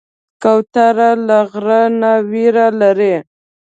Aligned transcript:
کوتره 0.43 1.09
له 1.27 1.39
غره 1.51 1.81
نه 2.01 2.11
ویره 2.29 2.67
لري. 2.81 3.15